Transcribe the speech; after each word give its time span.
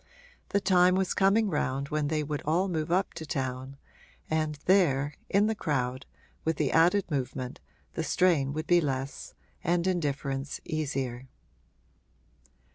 The 0.49 0.59
time 0.59 0.95
was 0.95 1.13
coming 1.13 1.47
round 1.47 1.89
when 1.89 2.07
they 2.07 2.23
would 2.23 2.41
all 2.41 2.67
move 2.67 2.91
up 2.91 3.13
to 3.13 3.23
town, 3.27 3.77
and 4.31 4.55
there, 4.65 5.13
in 5.29 5.45
the 5.45 5.53
crowd, 5.53 6.07
with 6.43 6.57
the 6.57 6.71
added 6.71 7.11
movement, 7.11 7.59
the 7.93 8.03
strain 8.03 8.51
would 8.53 8.65
be 8.65 8.81
less 8.81 9.35
and 9.63 9.85
indifference 9.85 10.59
easier. 10.65 11.27